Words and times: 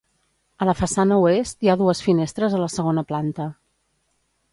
A 0.63 0.67
la 0.67 0.73
façana 0.77 1.17
oest, 1.25 1.57
hi 1.65 1.69
ha 1.73 1.75
dues 1.81 2.01
finestres 2.05 2.55
a 2.57 2.63
la 2.63 2.71
segona 2.77 3.05
planta. 3.13 3.47